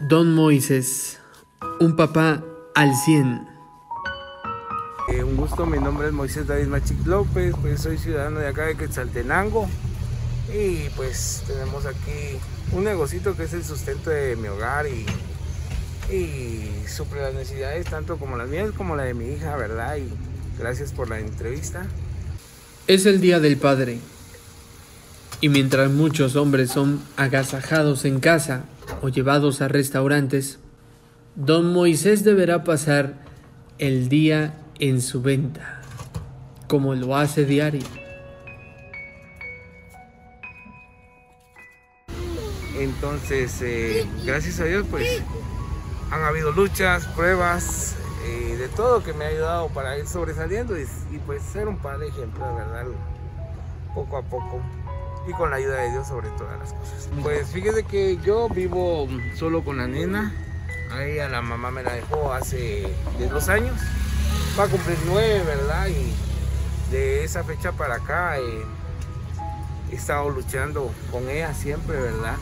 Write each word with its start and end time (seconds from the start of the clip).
Don 0.00 0.34
Moisés, 0.34 1.18
un 1.78 1.94
papá 1.94 2.42
al 2.74 2.96
100. 2.96 3.46
Eh, 5.12 5.22
un 5.22 5.36
gusto, 5.36 5.66
mi 5.66 5.78
nombre 5.78 6.06
es 6.06 6.14
Moisés 6.14 6.46
David 6.46 6.68
Machik 6.68 7.06
López, 7.06 7.54
pues 7.60 7.82
soy 7.82 7.98
ciudadano 7.98 8.40
de 8.40 8.48
acá 8.48 8.64
de 8.64 8.76
Quetzaltenango 8.76 9.68
y 10.54 10.88
pues 10.96 11.42
tenemos 11.46 11.84
aquí 11.84 12.38
un 12.72 12.84
negocito 12.84 13.36
que 13.36 13.42
es 13.42 13.52
el 13.52 13.62
sustento 13.62 14.08
de 14.08 14.36
mi 14.36 14.48
hogar 14.48 14.86
y, 14.86 15.04
y 16.10 16.88
suple 16.88 17.20
las 17.20 17.34
necesidades 17.34 17.84
tanto 17.84 18.16
como 18.16 18.38
las 18.38 18.48
mías 18.48 18.70
como 18.74 18.96
la 18.96 19.02
de 19.02 19.12
mi 19.12 19.28
hija, 19.34 19.54
¿verdad? 19.56 19.98
Y 19.98 20.08
gracias 20.58 20.92
por 20.92 21.10
la 21.10 21.20
entrevista. 21.20 21.86
Es 22.86 23.04
el 23.04 23.20
Día 23.20 23.38
del 23.38 23.58
Padre. 23.58 24.00
Y 25.42 25.48
mientras 25.48 25.90
muchos 25.90 26.36
hombres 26.36 26.70
son 26.70 27.00
agasajados 27.16 28.04
en 28.04 28.20
casa 28.20 28.64
o 29.00 29.08
llevados 29.08 29.62
a 29.62 29.68
restaurantes, 29.68 30.58
don 31.34 31.72
Moisés 31.72 32.24
deberá 32.24 32.62
pasar 32.62 33.14
el 33.78 34.10
día 34.10 34.54
en 34.78 35.00
su 35.00 35.22
venta, 35.22 35.80
como 36.68 36.94
lo 36.94 37.16
hace 37.16 37.46
diario. 37.46 37.86
Entonces, 42.78 43.60
eh, 43.62 44.06
gracias 44.26 44.60
a 44.60 44.64
Dios, 44.64 44.86
pues 44.90 45.22
han 46.10 46.22
habido 46.22 46.52
luchas, 46.52 47.06
pruebas, 47.16 47.94
eh, 48.26 48.56
de 48.58 48.68
todo 48.68 49.02
que 49.02 49.14
me 49.14 49.24
ha 49.24 49.28
ayudado 49.28 49.68
para 49.68 49.98
ir 49.98 50.06
sobresaliendo 50.06 50.78
y, 50.78 50.86
pues 51.24 51.42
ser 51.42 51.68
un 51.68 51.78
padre 51.78 52.08
ejemplo, 52.08 52.46
de 52.46 52.54
verdad, 52.54 52.84
poco 53.94 54.18
a 54.18 54.22
poco 54.22 54.60
y 55.26 55.32
con 55.32 55.50
la 55.50 55.56
ayuda 55.56 55.76
de 55.76 55.90
Dios 55.90 56.08
sobre 56.08 56.28
todas 56.30 56.58
las 56.58 56.72
cosas. 56.72 57.08
Pues 57.22 57.48
fíjese 57.48 57.84
que 57.84 58.18
yo 58.18 58.48
vivo 58.48 59.08
solo 59.36 59.62
con 59.62 59.78
la 59.78 59.86
nena, 59.86 60.32
ahí 60.92 61.18
a 61.18 61.28
la 61.28 61.42
mamá 61.42 61.70
me 61.70 61.82
la 61.82 61.92
dejó 61.92 62.32
hace 62.32 62.88
de 63.18 63.28
dos 63.28 63.48
años, 63.48 63.76
va 64.58 64.64
a 64.64 64.68
cumplir 64.68 64.98
nueve, 65.06 65.42
¿verdad? 65.44 65.88
Y 65.88 66.14
de 66.90 67.24
esa 67.24 67.44
fecha 67.44 67.72
para 67.72 67.96
acá 67.96 68.38
eh, 68.38 68.64
he 69.90 69.94
estado 69.94 70.30
luchando 70.30 70.92
con 71.10 71.28
ella 71.28 71.54
siempre, 71.54 72.00
¿verdad? 72.00 72.36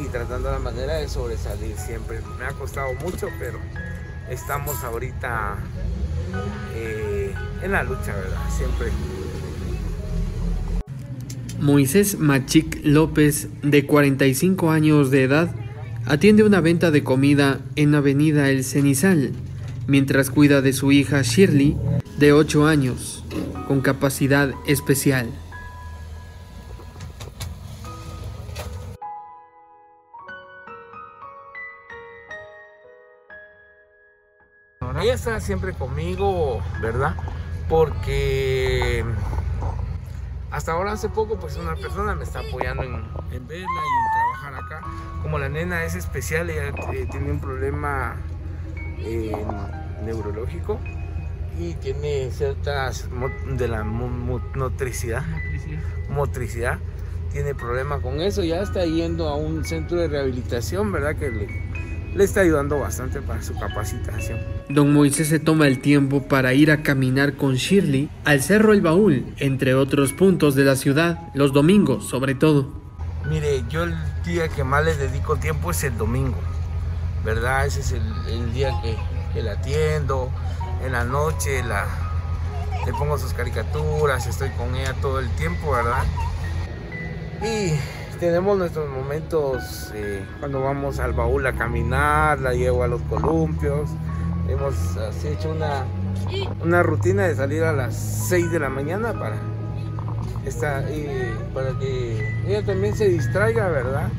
Y 0.00 0.08
tratando 0.08 0.50
la 0.50 0.58
manera 0.58 0.94
de 0.94 1.08
sobresalir 1.08 1.76
siempre. 1.76 2.20
Me 2.38 2.46
ha 2.46 2.52
costado 2.52 2.94
mucho, 2.94 3.28
pero 3.38 3.58
estamos 4.28 4.82
ahorita 4.82 5.56
eh, 6.74 7.34
en 7.62 7.72
la 7.72 7.82
lucha, 7.82 8.14
¿verdad? 8.14 8.50
Siempre. 8.56 8.90
Moisés 11.60 12.18
Machic 12.18 12.80
López, 12.84 13.48
de 13.62 13.84
45 13.84 14.70
años 14.70 15.10
de 15.10 15.24
edad, 15.24 15.54
atiende 16.06 16.42
una 16.42 16.62
venta 16.62 16.90
de 16.90 17.04
comida 17.04 17.60
en 17.76 17.94
Avenida 17.94 18.48
El 18.48 18.64
Cenizal, 18.64 19.32
mientras 19.86 20.30
cuida 20.30 20.62
de 20.62 20.72
su 20.72 20.90
hija 20.90 21.20
Shirley, 21.20 21.76
de 22.18 22.32
8 22.32 22.66
años, 22.66 23.24
con 23.68 23.82
capacidad 23.82 24.54
especial. 24.66 25.28
Ella 35.02 35.14
está 35.14 35.40
siempre 35.40 35.72
conmigo, 35.72 36.62
¿verdad? 36.82 37.16
Porque 37.68 39.04
hasta 40.50 40.72
ahora 40.72 40.92
hace 40.92 41.08
poco 41.08 41.38
pues 41.38 41.56
una 41.56 41.76
persona 41.76 42.14
me 42.14 42.24
está 42.24 42.40
apoyando 42.40 42.82
en, 42.82 42.94
en 43.30 43.46
verla 43.46 43.66
y 43.66 44.12
trabajar 44.12 44.54
acá. 44.64 44.80
Como 45.22 45.38
la 45.38 45.48
nena 45.48 45.84
es 45.84 45.94
especial, 45.94 46.50
ella 46.50 46.68
eh, 46.92 47.06
tiene 47.10 47.30
un 47.30 47.40
problema 47.40 48.16
eh, 48.98 49.36
neurológico 50.04 50.78
y 51.58 51.74
tiene 51.74 52.30
ciertas 52.30 53.08
de 53.46 53.68
la 53.68 53.84
motricidad, 53.84 55.22
motricidad, 56.08 56.78
tiene 57.32 57.54
problema 57.54 58.00
con 58.00 58.20
eso, 58.20 58.42
ya 58.42 58.62
está 58.62 58.84
yendo 58.86 59.28
a 59.28 59.36
un 59.36 59.64
centro 59.64 59.98
de 59.98 60.08
rehabilitación, 60.08 60.90
¿verdad? 60.90 61.16
Que 61.16 61.30
le, 61.30 61.69
le 62.14 62.24
está 62.24 62.40
ayudando 62.40 62.78
bastante 62.78 63.20
para 63.22 63.42
su 63.42 63.54
capacitación. 63.58 64.38
Don 64.68 64.92
Moisés 64.92 65.28
se 65.28 65.38
toma 65.38 65.66
el 65.66 65.80
tiempo 65.80 66.22
para 66.22 66.54
ir 66.54 66.70
a 66.70 66.82
caminar 66.82 67.34
con 67.34 67.54
Shirley 67.54 68.10
al 68.24 68.42
Cerro 68.42 68.72
El 68.72 68.80
Baúl, 68.80 69.26
entre 69.38 69.74
otros 69.74 70.12
puntos 70.12 70.54
de 70.54 70.64
la 70.64 70.76
ciudad, 70.76 71.18
los 71.34 71.52
domingos 71.52 72.08
sobre 72.08 72.34
todo. 72.34 72.68
Mire, 73.28 73.64
yo 73.68 73.84
el 73.84 73.94
día 74.24 74.48
que 74.48 74.64
más 74.64 74.84
le 74.84 74.96
dedico 74.96 75.36
tiempo 75.36 75.70
es 75.70 75.84
el 75.84 75.96
domingo, 75.96 76.38
¿verdad? 77.24 77.66
Ese 77.66 77.80
es 77.80 77.92
el, 77.92 78.02
el 78.28 78.52
día 78.52 78.72
que, 78.82 78.96
que, 79.32 79.42
la 79.42 79.52
atiendo, 79.52 80.30
en 80.84 80.92
la 80.92 81.04
noche 81.04 81.62
la, 81.62 81.86
le 82.86 82.92
pongo 82.92 83.18
sus 83.18 83.34
caricaturas, 83.34 84.26
estoy 84.26 84.50
con 84.50 84.74
ella 84.74 84.94
todo 85.00 85.20
el 85.20 85.28
tiempo, 85.36 85.70
¿verdad? 85.70 86.04
Y 87.42 87.78
tenemos 88.20 88.58
nuestros 88.58 88.86
momentos 88.90 89.90
eh, 89.94 90.22
cuando 90.38 90.60
vamos 90.60 91.00
al 91.00 91.14
baúl 91.14 91.46
a 91.46 91.54
caminar, 91.54 92.38
la 92.38 92.52
llevo 92.52 92.82
a 92.82 92.86
los 92.86 93.00
columpios. 93.02 93.88
Hemos 94.46 94.74
así, 94.98 95.28
hecho 95.28 95.50
una, 95.50 95.84
una 96.62 96.82
rutina 96.82 97.26
de 97.26 97.34
salir 97.34 97.64
a 97.64 97.72
las 97.72 97.96
6 98.28 98.52
de 98.52 98.58
la 98.60 98.68
mañana 98.68 99.14
para, 99.14 99.36
esta, 100.44 100.82
y 100.90 101.34
para 101.54 101.70
que 101.78 102.44
ella 102.46 102.62
también 102.62 102.94
se 102.94 103.08
distraiga, 103.08 103.68
¿verdad? 103.68 104.10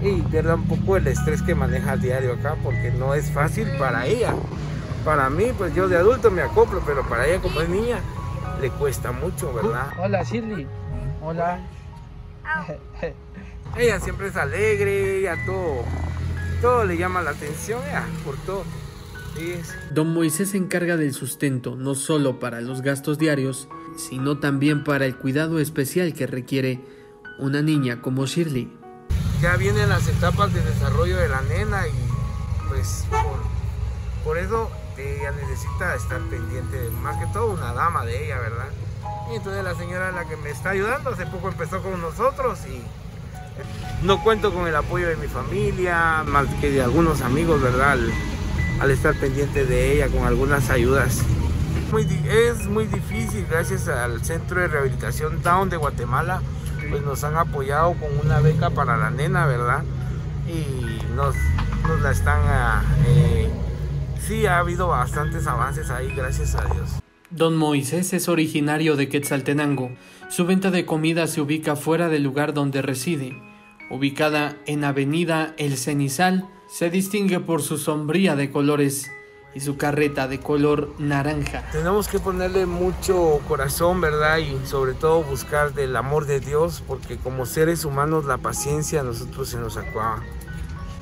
Y 0.00 0.22
pierda 0.22 0.54
un 0.54 0.66
poco 0.66 0.96
el 0.96 1.06
estrés 1.06 1.42
que 1.42 1.54
maneja 1.54 1.92
a 1.92 1.96
diario 1.98 2.32
acá, 2.32 2.56
porque 2.62 2.90
no 2.92 3.12
es 3.12 3.30
fácil 3.30 3.68
para 3.78 4.06
ella. 4.06 4.32
Para 5.04 5.28
mí, 5.28 5.52
pues 5.58 5.74
yo 5.74 5.86
de 5.86 5.98
adulto 5.98 6.30
me 6.30 6.40
acoplo, 6.40 6.80
pero 6.86 7.06
para 7.06 7.26
ella 7.26 7.42
como 7.42 7.60
es 7.60 7.68
niña, 7.68 7.98
le 8.58 8.70
cuesta 8.70 9.12
mucho, 9.12 9.52
¿verdad? 9.52 9.88
Hola 9.98 10.22
Shirley. 10.22 10.66
Hola. 11.22 11.60
Ella 13.76 14.00
siempre 14.00 14.28
es 14.28 14.36
alegre, 14.36 15.18
ella 15.18 15.36
todo, 15.46 15.84
todo 16.60 16.84
le 16.84 16.96
llama 16.96 17.22
la 17.22 17.30
atención, 17.30 17.80
ella, 17.88 18.06
por 18.24 18.36
todo. 18.38 18.64
Don 19.92 20.12
Moisés 20.12 20.50
se 20.50 20.56
encarga 20.56 20.96
del 20.96 21.14
sustento 21.14 21.76
no 21.76 21.94
solo 21.94 22.38
para 22.40 22.60
los 22.60 22.82
gastos 22.82 23.18
diarios, 23.18 23.68
sino 23.96 24.38
también 24.38 24.84
para 24.84 25.06
el 25.06 25.16
cuidado 25.16 25.58
especial 25.60 26.12
que 26.14 26.26
requiere 26.26 26.80
una 27.38 27.62
niña 27.62 28.02
como 28.02 28.26
Shirley. 28.26 28.70
Ya 29.40 29.56
vienen 29.56 29.88
las 29.88 30.06
etapas 30.08 30.52
de 30.52 30.60
desarrollo 30.60 31.16
de 31.16 31.28
la 31.28 31.40
nena 31.42 31.86
y 31.86 32.68
pues 32.68 33.06
por, 33.10 33.40
por 34.24 34.36
eso 34.36 34.70
ella 34.98 35.30
necesita 35.32 35.94
estar 35.94 36.20
pendiente, 36.28 36.90
más 37.00 37.16
que 37.16 37.32
todo 37.32 37.52
una 37.52 37.72
dama 37.72 38.04
de 38.04 38.26
ella, 38.26 38.38
¿verdad? 38.38 38.68
Y 39.32 39.36
entonces 39.36 39.64
la 39.64 39.74
señora 39.74 40.12
la 40.12 40.28
que 40.28 40.36
me 40.36 40.50
está 40.50 40.70
ayudando 40.70 41.10
hace 41.10 41.24
poco 41.26 41.48
empezó 41.48 41.82
con 41.82 42.00
nosotros 42.02 42.58
y 42.66 42.82
no 44.02 44.22
cuento 44.22 44.52
con 44.52 44.66
el 44.66 44.76
apoyo 44.76 45.08
de 45.08 45.16
mi 45.16 45.26
familia, 45.26 46.24
más 46.26 46.46
que 46.60 46.70
de 46.70 46.82
algunos 46.82 47.20
amigos, 47.20 47.60
¿verdad? 47.62 47.92
Al, 47.92 48.12
al 48.80 48.90
estar 48.90 49.14
pendiente 49.14 49.66
de 49.66 49.94
ella 49.94 50.08
con 50.08 50.24
algunas 50.24 50.70
ayudas. 50.70 51.22
Es 52.28 52.66
muy 52.66 52.86
difícil, 52.86 53.44
gracias 53.50 53.88
al 53.88 54.24
Centro 54.24 54.60
de 54.60 54.68
Rehabilitación 54.68 55.42
Down 55.42 55.70
de 55.70 55.76
Guatemala, 55.76 56.40
pues 56.88 57.02
nos 57.02 57.24
han 57.24 57.36
apoyado 57.36 57.94
con 57.94 58.08
una 58.24 58.38
beca 58.38 58.70
para 58.70 58.96
la 58.96 59.10
nena, 59.10 59.46
¿verdad? 59.46 59.82
Y 60.46 61.14
nos, 61.14 61.34
la 62.00 62.12
están... 62.12 62.40
Eh, 63.08 63.50
sí, 64.20 64.46
ha 64.46 64.58
habido 64.58 64.86
bastantes 64.86 65.48
avances 65.48 65.90
ahí, 65.90 66.12
gracias 66.14 66.54
a 66.54 66.64
Dios. 66.64 66.90
Don 67.30 67.56
Moisés 67.56 68.12
es 68.12 68.28
originario 68.28 68.94
de 68.94 69.08
Quetzaltenango. 69.08 69.90
Su 70.28 70.46
venta 70.46 70.70
de 70.70 70.86
comida 70.86 71.26
se 71.26 71.40
ubica 71.40 71.74
fuera 71.74 72.08
del 72.08 72.22
lugar 72.22 72.54
donde 72.54 72.82
reside. 72.82 73.36
Ubicada 73.90 74.56
en 74.66 74.84
Avenida 74.84 75.52
El 75.56 75.76
Cenizal, 75.76 76.48
se 76.68 76.90
distingue 76.90 77.40
por 77.40 77.60
su 77.60 77.76
sombría 77.76 78.36
de 78.36 78.50
colores 78.50 79.10
y 79.52 79.58
su 79.58 79.76
carreta 79.76 80.28
de 80.28 80.38
color 80.38 80.94
naranja. 80.98 81.64
Tenemos 81.72 82.06
que 82.06 82.20
ponerle 82.20 82.66
mucho 82.66 83.40
corazón, 83.48 84.00
¿verdad? 84.00 84.38
Y 84.38 84.56
sobre 84.64 84.94
todo 84.94 85.24
buscar 85.24 85.74
del 85.74 85.96
amor 85.96 86.26
de 86.26 86.38
Dios, 86.38 86.84
porque 86.86 87.16
como 87.16 87.46
seres 87.46 87.84
humanos 87.84 88.26
la 88.26 88.38
paciencia 88.38 89.00
a 89.00 89.02
nosotros 89.02 89.48
se 89.48 89.58
nos 89.58 89.76
acaba. 89.76 90.22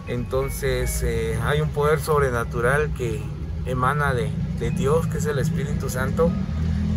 Entonces 0.06 1.02
eh, 1.02 1.38
hay 1.44 1.61
un 1.61 1.69
poder 1.69 2.00
sobrenatural 2.00 2.94
que 2.96 3.20
emana 3.67 4.14
de, 4.14 4.31
de 4.58 4.70
Dios, 4.70 5.06
que 5.08 5.19
es 5.19 5.26
el 5.26 5.38
Espíritu 5.38 5.90
Santo, 5.90 6.31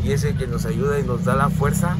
y 0.06 0.14
es 0.14 0.24
el 0.24 0.38
que 0.38 0.48
nos 0.48 0.66
ayuda 0.66 1.00
y 1.00 1.04
nos 1.04 1.26
da 1.26 1.36
la 1.36 1.50
fuerza 1.50 1.98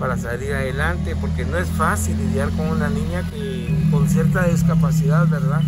para 0.00 0.16
salir 0.16 0.54
adelante, 0.54 1.14
porque 1.20 1.44
no 1.44 1.58
es 1.58 1.68
fácil 1.68 2.16
lidiar 2.16 2.48
con 2.56 2.68
una 2.68 2.88
niña 2.88 3.22
que, 3.30 3.68
con 3.90 4.08
cierta 4.08 4.46
discapacidad, 4.46 5.28
¿verdad? 5.28 5.60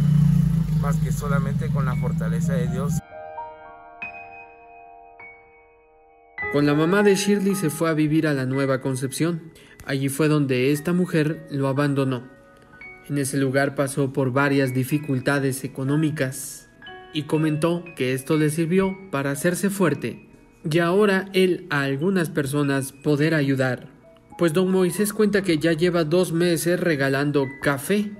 Más 0.81 0.96
que 0.96 1.12
solamente 1.12 1.69
con 1.69 1.84
la 1.84 1.94
fortaleza 1.96 2.55
de 2.55 2.67
Dios. 2.69 2.94
Con 6.52 6.64
la 6.64 6.75
mamá 6.75 7.02
de 7.02 7.14
Shirley 7.14 7.55
se 7.55 7.69
fue 7.69 7.90
a 7.90 7.94
vivir 7.94 8.26
a 8.26 8.32
la 8.32 8.46
Nueva 8.46 8.81
Concepción. 8.81 9.52
Allí 9.84 10.08
fue 10.08 10.29
donde 10.29 10.73
esta 10.73 10.94
mujer 10.94 11.46
lo 11.50 11.69
abandonó. 11.69 12.26
En 13.08 13.19
ese 13.19 13.37
lugar 13.37 13.75
pasó 13.75 14.12
por 14.14 14.32
varias 14.32 14.73
dificultades 14.73 15.62
económicas 15.62 16.70
y 17.12 17.25
comentó 17.25 17.85
que 17.96 18.14
esto 18.14 18.38
le 18.38 18.49
sirvió 18.49 18.96
para 19.11 19.31
hacerse 19.31 19.69
fuerte 19.69 20.28
y 20.70 20.78
ahora 20.78 21.28
él 21.32 21.67
a 21.70 21.82
algunas 21.82 22.31
personas 22.31 22.93
poder 22.93 23.35
ayudar. 23.35 23.92
Pues 24.38 24.52
don 24.52 24.70
Moisés 24.70 25.12
cuenta 25.12 25.43
que 25.43 25.58
ya 25.58 25.73
lleva 25.73 26.05
dos 26.05 26.32
meses 26.32 26.81
regalando 26.81 27.46
café 27.61 28.12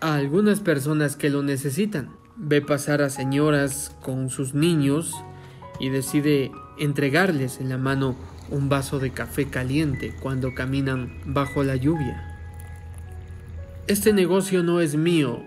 a 0.00 0.14
algunas 0.14 0.60
personas 0.60 1.16
que 1.16 1.30
lo 1.30 1.42
necesitan. 1.42 2.10
Ve 2.36 2.60
pasar 2.60 3.02
a 3.02 3.10
señoras 3.10 3.94
con 4.00 4.30
sus 4.30 4.54
niños 4.54 5.14
y 5.78 5.90
decide 5.90 6.50
entregarles 6.78 7.60
en 7.60 7.68
la 7.68 7.78
mano 7.78 8.16
un 8.50 8.68
vaso 8.68 8.98
de 8.98 9.10
café 9.10 9.46
caliente 9.46 10.14
cuando 10.20 10.54
caminan 10.54 11.20
bajo 11.26 11.62
la 11.62 11.76
lluvia. 11.76 12.38
Este 13.86 14.12
negocio 14.12 14.62
no 14.62 14.80
es 14.80 14.96
mío, 14.96 15.42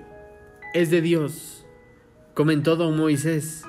es 0.74 0.90
de 0.90 1.02
Dios, 1.02 1.66
comentó 2.34 2.76
don 2.76 2.98
Moisés, 2.98 3.64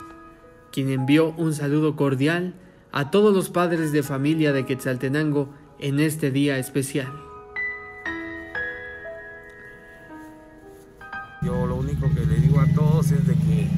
quien 0.71 0.91
envió 0.91 1.35
un 1.37 1.55
saludo 1.55 1.97
cordial 1.97 2.55
a 2.91 3.11
todos 3.11 3.35
los 3.35 3.49
padres 3.51 3.93
de 3.93 4.03
familia 4.03 4.53
de 4.53 4.67
Quetzaltenango 4.67 5.53
en 5.83 5.99
este 5.99 6.31
día 6.31 6.59
especial. 6.59 7.13
Yo 11.43 11.67
lo 11.67 11.75
único 11.75 12.09
que 12.15 12.25
le 12.25 12.37
digo 12.37 12.61
a 12.61 12.69
todos 12.69 13.11
es 13.11 13.27
de 13.27 13.35
que, 13.35 13.69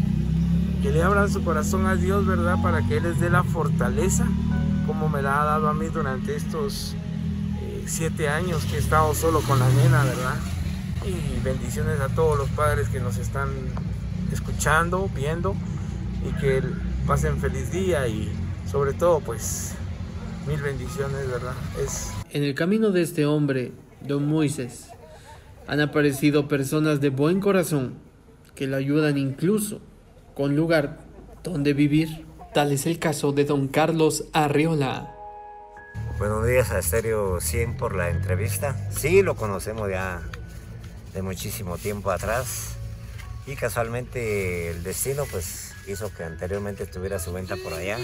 que 0.82 0.90
le 0.92 1.02
abran 1.02 1.30
su 1.30 1.42
corazón 1.42 1.86
a 1.86 1.96
Dios, 1.96 2.26
¿verdad? 2.26 2.60
Para 2.62 2.86
que 2.86 2.98
Él 2.98 3.04
les 3.04 3.20
dé 3.20 3.30
la 3.30 3.42
fortaleza, 3.42 4.26
como 4.86 5.08
me 5.08 5.22
la 5.22 5.40
ha 5.40 5.44
dado 5.46 5.68
a 5.68 5.72
mí 5.72 5.86
durante 5.86 6.36
estos 6.36 6.94
eh, 7.62 7.84
siete 7.86 8.28
años 8.28 8.66
que 8.66 8.76
he 8.76 8.80
estado 8.80 9.14
solo 9.14 9.40
con 9.40 9.58
la 9.58 9.68
nena, 9.70 10.04
¿verdad? 10.04 10.36
Y 11.06 11.42
bendiciones 11.42 12.00
a 12.00 12.10
todos 12.10 12.36
los 12.36 12.50
padres 12.50 12.90
que 12.90 13.00
nos 13.00 13.16
están 13.16 13.48
escuchando, 14.30 15.08
viendo 15.14 15.56
y 16.22 16.38
que 16.38 16.62
pasen 17.06 17.38
feliz 17.38 17.72
día 17.72 18.06
y 18.08 18.30
sobre 18.70 18.92
todo 18.92 19.20
pues 19.20 19.74
mil 20.46 20.60
bendiciones, 20.60 21.28
¿verdad? 21.28 21.54
Es... 21.82 22.10
En 22.30 22.42
el 22.42 22.54
camino 22.54 22.90
de 22.90 23.02
este 23.02 23.26
hombre, 23.26 23.72
don 24.00 24.26
Moisés, 24.26 24.88
han 25.66 25.80
aparecido 25.80 26.48
personas 26.48 27.00
de 27.00 27.10
buen 27.10 27.40
corazón 27.40 27.94
que 28.54 28.66
lo 28.66 28.76
ayudan 28.76 29.18
incluso 29.18 29.80
con 30.34 30.56
lugar 30.56 30.98
donde 31.42 31.72
vivir. 31.72 32.26
Tal 32.52 32.72
es 32.72 32.86
el 32.86 32.98
caso 32.98 33.32
de 33.32 33.44
don 33.44 33.68
Carlos 33.68 34.24
Arriola. 34.32 35.10
Buenos 36.18 36.46
días 36.46 36.70
a 36.70 36.78
Estéreo 36.78 37.40
100 37.40 37.76
por 37.76 37.94
la 37.94 38.10
entrevista. 38.10 38.76
Sí, 38.90 39.22
lo 39.22 39.34
conocemos 39.34 39.90
ya 39.90 40.22
de 41.12 41.22
muchísimo 41.22 41.78
tiempo 41.78 42.10
atrás 42.10 42.76
y 43.46 43.56
casualmente 43.56 44.70
el 44.70 44.82
destino 44.82 45.24
pues 45.30 45.74
hizo 45.86 46.12
que 46.12 46.24
anteriormente 46.24 46.86
tuviera 46.86 47.18
su 47.18 47.32
venta 47.32 47.56
por 47.56 47.72
allá 47.72 47.98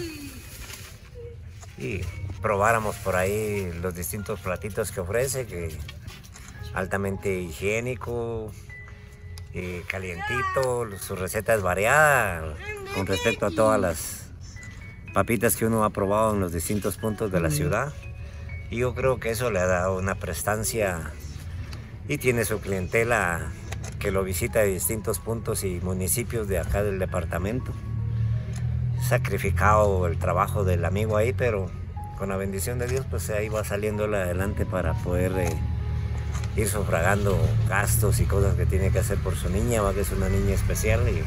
y 1.78 2.02
probáramos 2.40 2.96
por 2.96 3.16
ahí 3.16 3.70
los 3.82 3.94
distintos 3.94 4.40
platitos 4.40 4.92
que 4.92 5.00
ofrece 5.00 5.46
que 5.46 5.76
altamente 6.74 7.40
higiénico, 7.40 8.52
eh, 9.52 9.82
calientito, 9.88 10.86
su 10.98 11.16
receta 11.16 11.54
es 11.54 11.62
variada 11.62 12.54
con 12.94 13.06
respecto 13.06 13.46
a 13.46 13.50
todas 13.50 13.80
las 13.80 14.30
papitas 15.12 15.56
que 15.56 15.66
uno 15.66 15.84
ha 15.84 15.90
probado 15.90 16.34
en 16.34 16.40
los 16.40 16.52
distintos 16.52 16.96
puntos 16.96 17.32
de 17.32 17.40
la 17.40 17.50
ciudad. 17.50 17.92
Y 18.70 18.78
yo 18.78 18.94
creo 18.94 19.18
que 19.18 19.30
eso 19.30 19.50
le 19.50 19.58
ha 19.58 19.66
dado 19.66 19.98
una 19.98 20.14
prestancia 20.14 21.10
y 22.08 22.18
tiene 22.18 22.44
su 22.44 22.60
clientela 22.60 23.50
que 23.98 24.12
lo 24.12 24.22
visita 24.22 24.60
de 24.60 24.68
distintos 24.68 25.18
puntos 25.18 25.64
y 25.64 25.80
municipios 25.80 26.46
de 26.48 26.58
acá 26.58 26.82
del 26.82 26.98
departamento. 26.98 27.72
Sacrificado 29.08 30.06
el 30.06 30.18
trabajo 30.18 30.62
del 30.64 30.84
amigo 30.84 31.16
ahí, 31.16 31.32
pero 31.32 31.70
con 32.20 32.28
la 32.28 32.36
bendición 32.36 32.78
de 32.78 32.86
Dios, 32.86 33.06
pues 33.08 33.30
ahí 33.30 33.48
va 33.48 33.64
saliendo 33.64 34.04
adelante 34.04 34.66
para 34.66 34.92
poder 34.92 35.32
eh, 35.38 35.48
ir 36.54 36.68
sufragando 36.68 37.40
gastos 37.66 38.20
y 38.20 38.26
cosas 38.26 38.56
que 38.56 38.66
tiene 38.66 38.90
que 38.90 38.98
hacer 38.98 39.16
por 39.16 39.36
su 39.36 39.48
niña, 39.48 39.80
va 39.80 39.94
que 39.94 40.02
es 40.02 40.12
una 40.12 40.28
niña 40.28 40.52
especial 40.52 41.00
y 41.08 41.22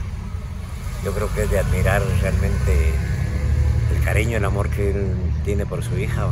yo 1.03 1.11
creo 1.11 1.33
que 1.33 1.45
es 1.45 1.49
de 1.49 1.57
admirar 1.57 2.03
realmente 2.21 2.91
el 3.91 4.03
cariño, 4.03 4.37
el 4.37 4.45
amor 4.45 4.69
que 4.69 4.91
él 4.91 5.15
tiene 5.43 5.65
por 5.65 5.83
su 5.83 5.97
hija. 5.97 6.27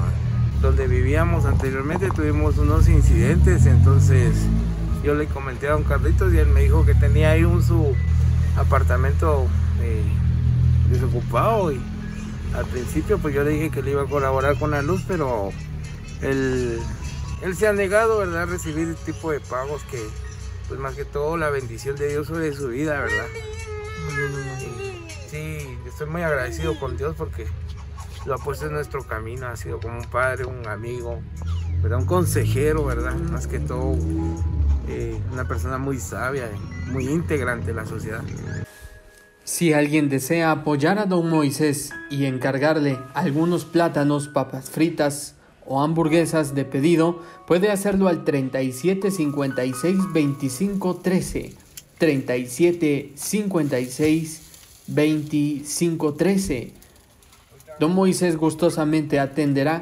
Donde 0.61 0.85
vivíamos 0.85 1.45
anteriormente 1.45 2.09
tuvimos 2.11 2.59
unos 2.59 2.87
incidentes, 2.87 3.65
entonces 3.65 4.35
yo 5.03 5.15
le 5.15 5.25
comenté 5.25 5.69
a 5.69 5.71
don 5.71 5.83
Carlitos 5.85 6.31
y 6.35 6.37
él 6.37 6.49
me 6.49 6.61
dijo 6.61 6.85
que 6.85 6.93
tenía 6.93 7.31
ahí 7.31 7.43
un 7.43 7.63
su 7.63 7.95
apartamento 8.55 9.47
eh, 9.81 10.03
desocupado 10.91 11.71
y 11.71 11.81
al 12.56 12.65
principio 12.65 13.18
pues 13.18 13.33
yo 13.33 13.44
le 13.44 13.51
dije 13.51 13.71
que 13.71 13.81
le 13.81 13.92
iba 13.92 14.03
a 14.03 14.07
colaborar 14.07 14.57
con 14.57 14.71
la 14.71 14.81
luz, 14.81 15.03
pero 15.07 15.51
él 16.21 16.80
él 17.42 17.56
se 17.56 17.68
ha 17.68 17.74
negado, 17.74 18.19
¿verdad?, 18.19 18.44
a 18.44 18.45
recibir 18.45 18.88
este 18.89 19.13
tipo 19.13 19.31
de 19.31 19.39
pagos 19.39 19.81
que, 19.89 20.00
pues 20.68 20.80
más 20.80 20.94
que 20.95 21.06
todo, 21.06 21.38
la 21.38 21.50
bendición 21.50 21.95
de 21.95 22.09
Dios 22.09 22.27
sobre 22.27 22.53
su 22.53 22.68
vida, 22.68 23.00
¿verdad? 23.00 23.25
Sí, 25.30 25.77
estoy 25.88 26.07
muy 26.07 26.21
agradecido 26.21 26.80
con 26.80 26.98
Dios 26.98 27.15
porque 27.18 27.48
lo 28.25 28.36
ha 28.36 28.38
puesto 28.38 28.68
en 28.68 28.74
nuestro 28.74 29.03
camino, 29.03 29.48
ha 29.48 29.56
sido 29.56 29.80
como 29.80 29.98
un 29.98 30.06
padre, 30.06 30.45
un 30.45 30.68
amigo, 30.68 31.19
¿verdad? 31.81 32.00
Un 32.00 32.06
consejero, 32.06 32.86
¿verdad? 32.86 33.15
Más 33.15 33.48
que 33.48 33.59
todo, 33.59 33.95
eh, 34.88 35.19
una 35.31 35.48
persona 35.48 35.80
muy 35.80 36.00
sabia, 36.00 36.48
muy 36.92 37.07
íntegra 37.07 37.53
ante 37.53 37.74
la 37.74 37.86
sociedad. 37.86 38.21
Si 39.43 39.73
alguien 39.73 40.09
desea 40.09 40.51
apoyar 40.51 40.99
a 40.99 41.05
don 41.05 41.29
Moisés 41.29 41.91
y 42.09 42.25
encargarle 42.25 42.99
algunos 43.13 43.65
plátanos, 43.65 44.27
papas 44.27 44.69
fritas, 44.69 45.35
o 45.65 45.81
hamburguesas 45.81 46.53
de 46.55 46.65
pedido, 46.65 47.21
puede 47.47 47.71
hacerlo 47.71 48.07
al 48.07 48.23
37 48.23 49.11
56 49.11 50.13
25 50.13 50.95
13. 50.97 51.53
37 51.97 53.11
56 53.15 54.41
25 54.88 56.13
13. 56.13 56.73
Don 57.79 57.93
Moisés 57.93 58.38
gustosamente 58.38 59.19
atenderá 59.19 59.81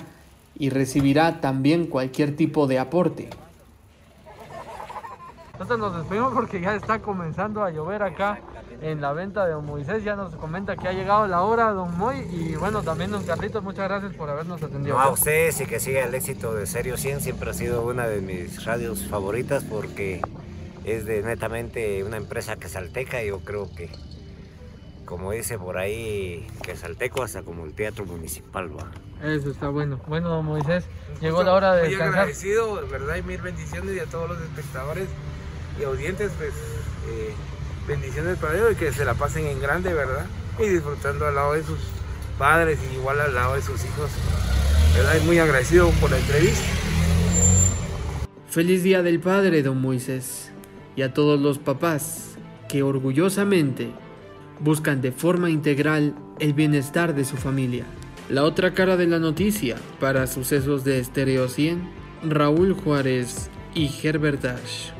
y 0.57 0.69
recibirá 0.69 1.41
también 1.41 1.87
cualquier 1.87 2.35
tipo 2.35 2.67
de 2.67 2.79
aporte. 2.79 3.29
Nosotros 5.53 5.79
nos 5.79 5.97
despedimos 5.97 6.33
porque 6.33 6.61
ya 6.61 6.75
está 6.75 6.99
comenzando 6.99 7.63
a 7.63 7.71
llover 7.71 8.03
acá 8.03 8.39
en 8.81 9.01
la 9.01 9.13
venta 9.13 9.45
de 9.45 9.53
Don 9.53 9.65
Moisés. 9.65 10.03
Ya 10.03 10.15
nos 10.15 10.35
comenta 10.35 10.75
que 10.75 10.87
ha 10.87 10.93
llegado 10.93 11.27
la 11.27 11.41
hora, 11.41 11.71
Don 11.71 11.97
Moy. 11.97 12.19
Y 12.31 12.55
bueno, 12.55 12.81
también 12.83 13.11
Don 13.11 13.23
Carlitos, 13.23 13.63
muchas 13.63 13.87
gracias 13.87 14.13
por 14.15 14.29
habernos 14.29 14.61
atendido. 14.61 14.95
No, 14.95 15.01
a 15.01 15.09
ustedes 15.09 15.59
y 15.61 15.65
que 15.65 15.79
siga 15.79 16.03
el 16.05 16.13
éxito 16.15 16.53
de 16.53 16.65
Serio 16.65 16.97
100. 16.97 17.21
Siempre 17.21 17.49
ha 17.49 17.53
sido 17.53 17.83
una 17.85 18.07
de 18.07 18.21
mis 18.21 18.65
radios 18.65 19.07
favoritas 19.07 19.63
porque 19.63 20.21
es 20.85 21.05
de 21.05 21.21
netamente 21.21 22.03
una 22.03 22.17
empresa 22.17 22.55
que 22.55 22.69
salteca. 22.69 23.21
Yo 23.23 23.39
creo 23.39 23.69
que, 23.75 23.89
como 25.05 25.31
dice 25.31 25.57
por 25.57 25.77
ahí, 25.77 26.47
que 26.63 26.75
salteco 26.75 27.23
hasta 27.23 27.43
como 27.43 27.65
el 27.65 27.73
teatro 27.73 28.05
municipal 28.05 28.69
va. 28.77 28.91
Eso 29.23 29.51
está 29.51 29.67
bueno. 29.69 29.99
Bueno, 30.07 30.29
don 30.29 30.45
Moisés, 30.45 30.85
llegó 31.19 31.43
la 31.43 31.53
hora 31.53 31.73
de 31.75 31.81
Muy 31.81 31.89
descansar. 31.89 32.19
agradecido, 32.19 32.81
de 32.81 32.87
verdad, 32.87 33.15
y 33.17 33.21
mil 33.23 33.41
bendiciones 33.41 33.95
y 33.95 33.99
a 33.99 34.05
todos 34.05 34.29
los 34.29 34.41
espectadores 34.41 35.09
y 35.77 35.83
audientes, 35.83 36.31
pues 36.37 36.53
eh, 37.09 37.33
bendiciones 37.89 38.37
para 38.37 38.55
ellos 38.55 38.73
y 38.73 38.75
que 38.75 38.91
se 38.93 39.03
la 39.03 39.15
pasen 39.15 39.47
en 39.47 39.59
grande, 39.59 39.93
¿verdad? 39.93 40.25
Y 40.59 40.67
disfrutando 40.67 41.25
al 41.25 41.35
lado 41.35 41.53
de 41.53 41.63
sus 41.63 41.79
padres 42.37 42.79
y 42.89 42.95
igual 42.95 43.19
al 43.19 43.33
lado 43.33 43.55
de 43.55 43.61
sus 43.61 43.83
hijos. 43.83 44.11
¿Verdad? 44.95 45.15
Y 45.21 45.25
muy 45.25 45.39
agradecido 45.39 45.89
por 45.99 46.11
la 46.11 46.17
entrevista. 46.17 46.63
Feliz 48.47 48.83
Día 48.83 49.01
del 49.01 49.19
Padre, 49.19 49.63
don 49.63 49.81
Moisés, 49.81 50.51
y 50.95 51.01
a 51.01 51.13
todos 51.13 51.39
los 51.39 51.57
papás 51.57 52.37
que 52.67 52.83
orgullosamente 52.83 53.91
buscan 54.59 55.01
de 55.01 55.11
forma 55.11 55.49
integral 55.49 56.15
el 56.39 56.53
bienestar 56.53 57.15
de 57.15 57.25
su 57.25 57.37
familia. 57.37 57.85
La 58.29 58.43
otra 58.43 58.73
cara 58.73 58.97
de 58.97 59.07
la 59.07 59.17
noticia 59.17 59.75
para 59.99 60.27
sucesos 60.27 60.83
de 60.83 60.99
Estéreo 60.99 61.47
100, 61.47 61.89
Raúl 62.23 62.73
Juárez 62.73 63.49
y 63.73 63.91
Herbert 64.03 64.43
Dash. 64.43 64.98